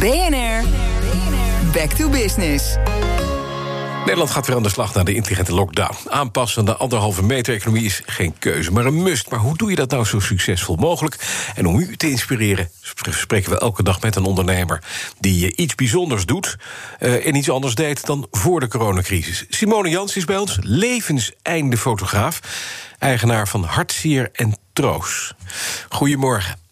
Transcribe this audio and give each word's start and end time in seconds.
BNR, 0.00 0.64
back 1.72 1.90
to 1.90 2.08
business. 2.08 2.76
Nederland 3.98 4.30
gaat 4.30 4.46
weer 4.46 4.56
aan 4.56 4.62
de 4.62 4.68
slag 4.68 4.94
naar 4.94 5.04
de 5.04 5.14
intelligente 5.14 5.54
lockdown. 5.54 5.96
Aanpassen 6.08 6.58
aan 6.58 6.64
de 6.64 6.76
anderhalve 6.76 7.22
meter 7.22 7.54
economie 7.54 7.84
is 7.84 8.02
geen 8.06 8.38
keuze, 8.38 8.72
maar 8.72 8.86
een 8.86 9.02
must. 9.02 9.30
Maar 9.30 9.38
hoe 9.38 9.56
doe 9.56 9.70
je 9.70 9.76
dat 9.76 9.90
nou 9.90 10.04
zo 10.04 10.20
succesvol 10.20 10.76
mogelijk? 10.76 11.16
En 11.54 11.66
om 11.66 11.78
u 11.78 11.96
te 11.96 12.10
inspireren 12.10 12.70
spreken 13.10 13.50
we 13.50 13.58
elke 13.58 13.82
dag 13.82 14.00
met 14.00 14.16
een 14.16 14.24
ondernemer... 14.24 14.82
die 15.20 15.56
iets 15.56 15.74
bijzonders 15.74 16.26
doet 16.26 16.56
uh, 17.00 17.26
en 17.26 17.34
iets 17.34 17.50
anders 17.50 17.74
deed 17.74 18.06
dan 18.06 18.26
voor 18.30 18.60
de 18.60 18.68
coronacrisis. 18.68 19.44
Simone 19.48 19.88
Jans 19.88 20.16
is 20.16 20.24
bij 20.24 20.38
ons, 20.38 20.58
levenseinde 20.60 21.76
fotograaf... 21.76 22.40
eigenaar 22.98 23.48
van 23.48 23.64
Hartzier 23.64 24.28
en 24.32 24.56
Troos. 24.72 25.34
Goedemorgen. 25.88 26.65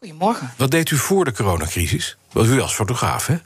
Goedemorgen. 0.00 0.50
Wat 0.56 0.70
deed 0.70 0.90
u 0.90 0.96
voor 0.96 1.24
de 1.24 1.32
coronacrisis? 1.32 2.16
Was 2.32 2.46
u 2.46 2.60
als 2.60 2.74
fotograaf, 2.74 3.26
hè? 3.26 3.36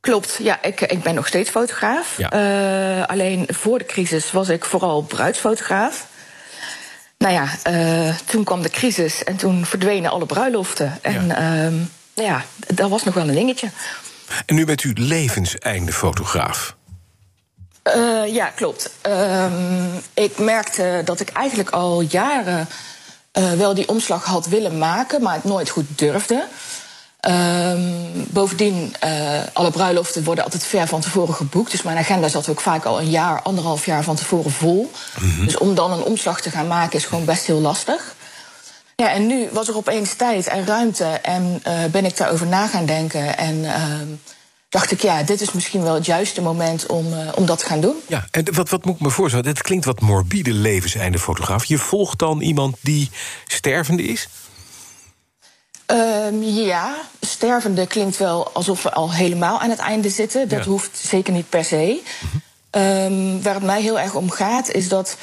Klopt, 0.00 0.38
ja, 0.42 0.62
ik, 0.62 0.80
ik 0.80 1.02
ben 1.02 1.14
nog 1.14 1.26
steeds 1.26 1.50
fotograaf. 1.50 2.16
Ja. 2.16 2.32
Uh, 2.98 3.06
alleen 3.06 3.46
voor 3.50 3.78
de 3.78 3.84
crisis 3.84 4.32
was 4.32 4.48
ik 4.48 4.64
vooral 4.64 5.02
bruidsfotograaf. 5.02 6.06
Nou 7.18 7.32
ja, 7.34 7.48
uh, 7.70 8.16
toen 8.24 8.44
kwam 8.44 8.62
de 8.62 8.70
crisis 8.70 9.24
en 9.24 9.36
toen 9.36 9.66
verdwenen 9.66 10.10
alle 10.10 10.26
bruiloften. 10.26 10.98
En 11.02 11.26
ja. 11.26 11.70
Uh, 11.70 11.80
ja, 12.14 12.44
dat 12.74 12.90
was 12.90 13.04
nog 13.04 13.14
wel 13.14 13.28
een 13.28 13.34
dingetje. 13.34 13.70
En 14.46 14.54
nu 14.54 14.64
bent 14.64 14.84
u 14.84 14.92
levenseinde 14.94 15.92
fotograaf. 15.92 16.76
Uh, 17.96 18.34
ja, 18.34 18.46
klopt. 18.46 18.90
Ehm, 19.00 19.88
ik 20.14 20.38
merkte 20.38 21.02
dat 21.04 21.20
ik 21.20 21.28
eigenlijk 21.28 21.70
al 21.70 22.00
jaren 22.00 22.68
uh, 23.38 23.52
wel 23.52 23.74
die 23.74 23.88
omslag 23.88 24.24
had 24.24 24.46
willen 24.46 24.78
maken, 24.78 25.22
maar 25.22 25.34
het 25.34 25.44
nooit 25.44 25.68
goed 25.68 25.86
durfde. 25.96 26.44
Um, 27.28 28.26
bovendien, 28.28 28.94
uh, 29.04 29.40
alle 29.52 29.70
bruiloften 29.70 30.24
worden 30.24 30.44
altijd 30.44 30.64
ver 30.64 30.86
van 30.86 31.00
tevoren 31.00 31.34
geboekt. 31.34 31.70
Dus 31.70 31.82
mijn 31.82 31.98
agenda 31.98 32.28
zat 32.28 32.48
ook 32.48 32.60
vaak 32.60 32.84
al 32.84 33.00
een 33.00 33.10
jaar, 33.10 33.42
anderhalf 33.42 33.86
jaar 33.86 34.02
van 34.02 34.16
tevoren 34.16 34.50
vol. 34.50 34.90
Mm 35.20 35.30
-hmm. 35.30 35.44
Dus 35.44 35.58
om 35.58 35.74
dan 35.74 35.92
een 35.92 36.02
omslag 36.02 36.40
te 36.40 36.50
gaan 36.50 36.66
maken 36.66 36.98
is 36.98 37.04
gewoon 37.04 37.24
best 37.24 37.46
heel 37.46 37.60
lastig. 37.60 38.14
Ja, 38.96 39.10
en 39.10 39.26
nu 39.26 39.48
was 39.52 39.68
er 39.68 39.76
opeens 39.76 40.14
tijd 40.14 40.46
en 40.46 40.66
ruimte 40.66 41.04
en 41.04 41.62
uh, 41.66 41.84
ben 41.90 42.04
ik 42.04 42.16
daarover 42.16 42.46
na 42.46 42.66
gaan 42.66 42.86
denken. 42.86 43.38
En 43.38 43.54
uh, 43.54 43.72
dacht 44.74 44.90
ik, 44.90 45.02
ja, 45.02 45.22
dit 45.22 45.40
is 45.40 45.52
misschien 45.52 45.82
wel 45.82 45.94
het 45.94 46.06
juiste 46.06 46.42
moment 46.42 46.86
om, 46.86 47.12
uh, 47.12 47.18
om 47.34 47.46
dat 47.46 47.58
te 47.58 47.64
gaan 47.64 47.80
doen. 47.80 47.96
Ja, 48.06 48.26
en 48.30 48.54
wat, 48.54 48.68
wat 48.68 48.84
moet 48.84 48.94
ik 48.94 49.00
me 49.00 49.10
voorstellen? 49.10 49.44
Dit 49.44 49.62
klinkt 49.62 49.84
wat 49.84 50.00
morbide 50.00 50.52
levenseinde 50.52 51.18
fotograaf. 51.18 51.64
Je 51.64 51.78
volgt 51.78 52.18
dan 52.18 52.40
iemand 52.40 52.76
die 52.80 53.10
stervende 53.46 54.02
is? 54.02 54.28
Um, 55.86 56.42
ja, 56.42 56.94
stervende 57.20 57.86
klinkt 57.86 58.16
wel 58.16 58.50
alsof 58.52 58.82
we 58.82 58.92
al 58.92 59.12
helemaal 59.12 59.60
aan 59.60 59.70
het 59.70 59.78
einde 59.78 60.08
zitten. 60.08 60.48
Dat 60.48 60.64
ja. 60.64 60.70
hoeft 60.70 60.98
zeker 60.98 61.32
niet 61.32 61.48
per 61.48 61.64
se. 61.64 62.00
Mm 62.20 62.30
-hmm. 62.30 62.82
um, 62.82 63.42
waar 63.42 63.54
het 63.54 63.62
mij 63.62 63.82
heel 63.82 64.00
erg 64.00 64.14
om 64.14 64.30
gaat, 64.30 64.70
is 64.70 64.88
dat 64.88 65.16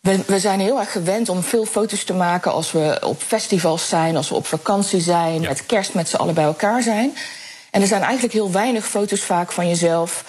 we, 0.00 0.20
we, 0.26 0.38
zijn 0.38 0.60
heel 0.60 0.78
erg 0.78 0.92
gewend 0.92 1.28
om 1.28 1.42
veel 1.42 1.64
foto's 1.64 2.04
te 2.04 2.14
maken 2.14 2.52
als 2.52 2.72
we 2.72 2.98
op 3.04 3.22
festivals 3.22 3.88
zijn, 3.88 4.16
als 4.16 4.28
we 4.28 4.34
op 4.34 4.46
vakantie 4.46 5.00
zijn, 5.00 5.40
ja. 5.40 5.48
met 5.48 5.66
kerst 5.66 5.94
met 5.94 6.08
z'n 6.08 6.16
allen 6.16 6.34
bij 6.34 6.44
elkaar 6.44 6.82
zijn. 6.82 7.16
En 7.70 7.80
er 7.80 7.86
zijn 7.86 8.02
eigenlijk 8.02 8.32
heel 8.32 8.52
weinig 8.52 8.86
foto's 8.86 9.22
vaak 9.22 9.52
van 9.52 9.68
jezelf, 9.68 10.24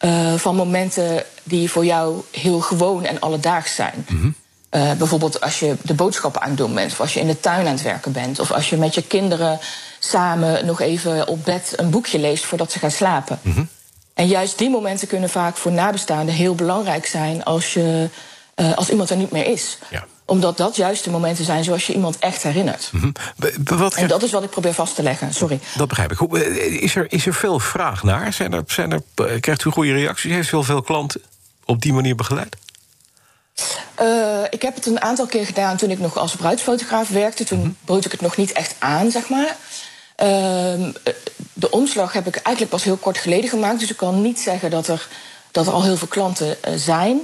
uh, 0.00 0.34
van 0.34 0.56
momenten 0.56 1.24
die 1.42 1.70
voor 1.70 1.84
jou 1.84 2.22
heel 2.30 2.60
gewoon 2.60 3.04
en 3.04 3.20
alledaags 3.20 3.74
zijn. 3.74 4.06
Mm 4.08 4.20
-hmm. 4.20 4.34
Uh, 4.70 4.92
bijvoorbeeld 4.92 5.40
als 5.40 5.60
je 5.60 5.76
de 5.82 5.94
boodschappen 5.94 6.42
aan 6.42 6.48
het 6.48 6.58
doen 6.58 6.74
bent, 6.74 6.92
of 6.92 7.00
als 7.00 7.14
je 7.14 7.20
in 7.20 7.26
de 7.26 7.40
tuin 7.40 7.66
aan 7.66 7.72
het 7.72 7.82
werken 7.82 8.12
bent, 8.12 8.38
of 8.38 8.52
als 8.52 8.70
je 8.70 8.76
met 8.76 8.94
je 8.94 9.02
kinderen 9.02 9.58
samen 9.98 10.66
nog 10.66 10.80
even 10.80 11.28
op 11.28 11.44
bed 11.44 11.72
een 11.76 11.90
boekje 11.90 12.18
leest 12.18 12.44
voordat 12.44 12.72
ze 12.72 12.78
gaan 12.78 12.90
slapen. 12.90 13.38
Mm 13.42 13.52
-hmm. 13.52 13.68
En 14.14 14.26
juist 14.26 14.58
die 14.58 14.70
momenten 14.70 15.08
kunnen 15.08 15.30
vaak 15.30 15.56
voor 15.56 15.72
nabestaanden 15.72 16.34
heel 16.34 16.54
belangrijk 16.54 17.06
zijn 17.06 17.44
als, 17.44 17.72
je, 17.74 18.08
uh, 18.56 18.76
als 18.76 18.90
iemand 18.90 19.10
er 19.10 19.16
niet 19.16 19.30
meer 19.30 19.46
is. 19.46 19.78
Ja. 19.90 20.04
Omdat 20.30 20.56
dat 20.56 20.76
juist 20.76 21.04
de 21.04 21.10
momenten 21.10 21.44
zijn 21.44 21.64
zoals 21.64 21.86
je 21.86 21.92
iemand 21.92 22.18
echt 22.18 22.42
herinnert. 22.42 22.90
Mm 22.92 23.00
-hmm. 23.00 23.12
wat 23.78 23.94
en 23.94 24.08
dat 24.08 24.22
is 24.22 24.30
wat 24.30 24.42
ik 24.42 24.50
probeer 24.50 24.74
vast 24.74 24.94
te 24.94 25.02
leggen. 25.02 25.34
Sorry. 25.34 25.60
Dat 25.76 25.88
begrijp 25.88 26.12
ik. 26.12 26.20
Is 26.80 26.96
er, 26.96 27.06
is 27.08 27.26
er 27.26 27.34
veel 27.34 27.58
vraag 27.58 28.02
naar? 28.02 28.32
Zijn 28.32 28.52
er, 28.52 28.62
zijn 28.66 28.92
er, 28.92 29.02
krijgt 29.40 29.64
u 29.64 29.70
goede 29.70 29.92
reacties? 29.92 30.32
Heeft 30.32 30.48
u 30.48 30.50
wel 30.50 30.62
veel 30.62 30.82
klanten 30.82 31.20
op 31.64 31.82
die 31.82 31.92
manier 31.92 32.14
begeleid? 32.14 32.56
Uh, 34.00 34.42
ik 34.50 34.62
heb 34.62 34.74
het 34.74 34.86
een 34.86 35.00
aantal 35.00 35.26
keer 35.26 35.46
gedaan 35.46 35.76
toen 35.76 35.90
ik 35.90 35.98
nog 35.98 36.16
als 36.16 36.36
bruidsfotograaf 36.36 37.08
werkte. 37.08 37.44
Toen 37.44 37.58
mm 37.58 37.64
-hmm. 37.64 37.76
bood 37.84 38.04
ik 38.04 38.12
het 38.12 38.20
nog 38.20 38.36
niet 38.36 38.52
echt 38.52 38.74
aan, 38.78 39.10
zeg 39.10 39.28
maar. 39.28 39.56
Uh, 40.22 40.88
de 41.52 41.70
omslag 41.70 42.12
heb 42.12 42.26
ik 42.26 42.36
eigenlijk 42.36 42.74
pas 42.74 42.84
heel 42.84 42.96
kort 42.96 43.18
geleden 43.18 43.50
gemaakt. 43.50 43.80
Dus 43.80 43.90
ik 43.90 43.96
kan 43.96 44.22
niet 44.22 44.40
zeggen 44.40 44.70
dat 44.70 44.88
er, 44.88 45.08
dat 45.50 45.66
er 45.66 45.72
al 45.72 45.84
heel 45.84 45.96
veel 45.96 46.08
klanten 46.08 46.56
uh, 46.68 46.74
zijn. 46.76 47.20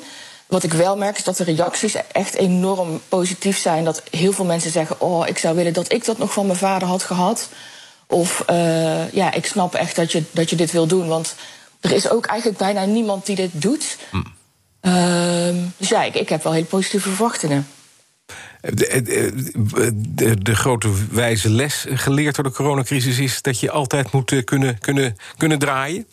Wat 0.47 0.62
ik 0.62 0.73
wel 0.73 0.97
merk 0.97 1.17
is 1.17 1.25
dat 1.25 1.37
de 1.37 1.45
reacties 1.45 1.95
echt 2.12 2.34
enorm 2.34 3.01
positief 3.09 3.59
zijn. 3.59 3.84
Dat 3.84 4.03
heel 4.11 4.33
veel 4.33 4.45
mensen 4.45 4.71
zeggen: 4.71 5.01
Oh, 5.01 5.29
ik 5.29 5.39
zou 5.39 5.57
willen 5.57 5.73
dat 5.73 5.93
ik 5.93 6.05
dat 6.05 6.19
nog 6.19 6.33
van 6.33 6.47
mijn 6.47 6.59
vader 6.59 6.89
had 6.89 7.03
gehad. 7.03 7.49
Of 8.07 8.45
uh, 8.51 9.12
ja, 9.12 9.33
ik 9.33 9.47
snap 9.47 9.75
echt 9.75 9.97
dat 9.97 10.12
je, 10.12 10.23
dat 10.31 10.51
je 10.51 10.57
dit 10.57 10.73
wil 10.73 10.87
doen. 10.87 11.09
Want 11.09 11.34
er 11.81 11.93
is 11.93 12.11
ook 12.11 12.27
eigenlijk 12.27 12.59
bijna 12.59 12.84
niemand 12.84 13.27
die 13.27 13.37
dit 13.37 13.51
doet. 13.53 13.99
Mm. 14.11 14.34
Uh, 14.83 15.55
dus 15.77 15.89
ja, 15.89 16.03
ik, 16.03 16.15
ik, 16.15 16.29
heb 16.29 16.43
wel 16.43 16.53
hele 16.53 16.65
positieve 16.65 17.09
verwachtingen. 17.09 17.67
De, 18.61 19.03
de, 19.03 19.33
de, 19.95 20.43
de, 20.43 20.55
grote 20.55 20.89
wijze 21.11 21.51
les 21.51 21.87
geleerd 21.89 22.34
door 22.34 22.45
de 22.45 22.51
coronacrisis 22.51 23.19
is 23.19 23.43
dat 23.43 23.61
je 23.61 23.71
altijd 23.71 24.13
moet 24.13 24.45
kunnen, 24.45 24.78
kunnen, 24.78 25.17
kunnen 25.37 25.59
draaien? 25.59 26.07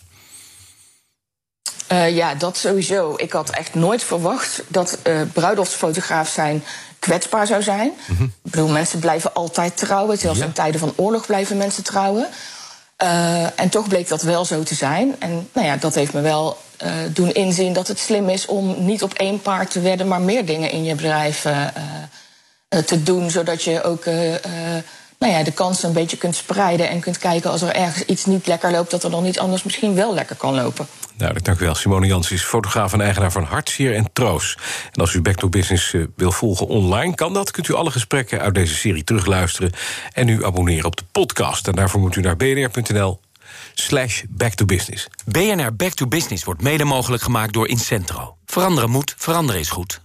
Uh, 1.94 2.16
ja, 2.16 2.36
dat 2.36 2.58
sowieso. 2.58 3.14
Ik 3.18 3.32
had 3.32 3.50
echt 3.50 3.74
nooit 3.74 4.04
verwacht 4.04 4.64
dat 4.68 4.98
uh, 5.08 5.22
bruiloftsfotograaf 5.34 6.30
zijn 6.30 6.64
kwetsbaar 7.00 7.48
zou 7.48 7.62
zijn. 7.62 7.92
Mm 8.06 8.18
-hmm. 8.18 8.34
Ik 8.44 8.52
bedoel, 8.52 8.68
mensen 8.68 9.00
blijven 9.00 9.34
altijd 9.34 9.78
trouwen. 9.78 10.18
Zelfs 10.18 10.40
ja. 10.40 10.46
in 10.46 10.52
tijden 10.52 10.80
van 10.80 10.94
oorlog 10.96 11.26
blijven 11.26 11.58
mensen 11.58 11.84
trouwen. 11.84 12.28
Uh, 13.04 13.60
en 13.60 13.70
toch 13.70 13.88
bleek 13.88 14.08
dat 14.08 14.22
wel 14.22 14.46
zo 14.46 14.64
te 14.64 14.76
zijn. 14.76 15.16
En 15.20 15.50
nou 15.54 15.68
ja, 15.68 15.78
dat 15.78 15.96
heeft 15.96 16.14
me 16.14 16.22
wel 16.22 16.58
uh, 16.84 16.92
doen 17.10 17.32
inzien 17.34 17.74
dat 17.74 17.88
het 17.88 18.00
slim 18.00 18.30
is 18.30 18.46
om 18.46 18.86
niet 18.86 19.04
op 19.04 19.14
één 19.14 19.42
paard 19.42 19.72
te 19.72 19.82
wedden, 19.82 20.08
maar 20.08 20.22
meer 20.22 20.46
dingen 20.46 20.72
in 20.72 20.84
je 20.84 20.96
bedrijf 20.96 21.46
uh, 21.46 22.80
te 22.86 23.04
doen. 23.04 23.30
Zodat 23.30 23.64
je 23.64 23.84
ook 23.84 24.06
nou 25.24 25.36
ja, 25.36 25.44
de 25.44 25.52
kansen 25.52 25.88
een 25.88 25.94
beetje 25.94 26.18
kunt 26.18 26.36
spreiden 26.36 26.90
en 26.90 27.00
kunt 27.00 27.18
kijken 27.18 27.52
als 27.52 27.62
er 27.62 27.76
ergens 27.76 28.06
iets 28.06 28.26
niet 28.26 28.48
lekker 28.48 28.72
loopt, 28.72 28.92
dat 28.92 29.04
er 29.04 29.12
dan 29.12 29.24
niet 29.24 29.40
anders 29.40 29.64
misschien 29.64 29.96
wel 29.96 30.14
lekker 30.14 30.36
kan 30.36 30.54
lopen. 30.54 30.88
Duidelijk, 31.18 31.46
dank 31.46 31.60
u 31.60 31.66
wel. 31.66 31.76
Simone 31.76 32.08
Jans 32.08 32.32
is 32.32 32.44
fotograaf 32.44 32.94
en 32.94 33.02
eigenaar 33.02 33.32
van 33.32 33.44
Hartzier 33.44 33.96
en 33.96 34.10
Troos. 34.14 34.58
En 34.92 35.02
als 35.02 35.14
u 35.14 35.22
Back 35.22 35.36
to 35.36 35.50
Business 35.50 35.94
uh, 35.94 36.06
wil 36.16 36.32
volgen 36.32 36.68
online, 36.68 37.16
kan 37.16 37.34
dat. 37.34 37.52
Kunt 37.52 37.68
u 37.68 37.74
alle 37.74 37.92
gesprekken 37.92 38.40
uit 38.40 38.56
deze 38.56 38.76
serie 38.76 39.04
terugluisteren 39.04 39.72
en 40.14 40.28
u 40.28 40.46
abonneren 40.46 40.86
op 40.86 40.96
de 40.96 41.04
podcast. 41.12 41.68
En 41.68 41.76
daarvoor 41.76 42.00
moet 42.00 42.16
u 42.16 42.22
naar 42.22 42.38
bnr.nl 42.38 43.20
slash 43.74 44.24
back 44.30 44.54
to 44.54 44.66
business. 44.66 45.08
BNR 45.26 45.76
Back 45.76 45.94
to 45.94 46.08
Business 46.08 46.44
wordt 46.44 46.62
mede 46.62 46.84
mogelijk 46.84 47.24
gemaakt 47.24 47.54
door 47.54 47.68
Incentro. 47.68 48.36
Veranderen 48.46 48.90
moet, 48.90 49.16
veranderen 49.18 49.62
is 49.62 49.70
goed. 49.70 50.04